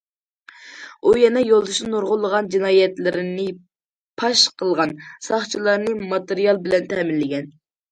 ئۇ 1.03 1.11
يەنە 1.23 1.43
يولدىشىنىڭ 1.47 1.93
نۇرغۇنلىغان 1.95 2.49
جىنايەتلىرىنى 2.55 3.47
پاش 4.23 4.47
قىلغان، 4.63 4.97
ساقچىلارنى 5.29 5.97
ماتېرىيال 6.17 6.65
بىلەن 6.67 6.91
تەمىنلىگەن. 6.93 7.49